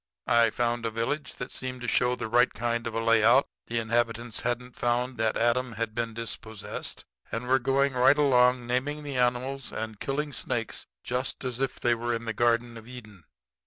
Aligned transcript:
"I 0.25 0.49
found 0.49 0.83
a 0.83 0.89
village 0.89 1.35
that 1.35 1.51
seemed 1.51 1.81
to 1.81 1.87
show 1.87 2.15
the 2.15 2.27
right 2.27 2.51
kind 2.51 2.87
of 2.87 2.95
a 2.95 2.99
layout. 2.99 3.45
The 3.67 3.77
inhabitants 3.77 4.39
hadn't 4.39 4.75
found 4.75 5.19
that 5.19 5.37
Adam 5.37 5.73
had 5.73 5.93
been 5.93 6.15
dispossessed, 6.15 7.05
and 7.31 7.47
were 7.47 7.59
going 7.59 7.93
right 7.93 8.17
along 8.17 8.65
naming 8.65 9.03
the 9.03 9.17
animals 9.17 9.71
and 9.71 9.99
killing 9.99 10.33
snakes 10.33 10.87
just 11.03 11.43
as 11.43 11.59
if 11.59 11.79
they 11.79 11.93
were 11.93 12.15
in 12.15 12.25
the 12.25 12.33
Garden 12.33 12.77
of 12.77 12.87
Eden. 12.87 13.25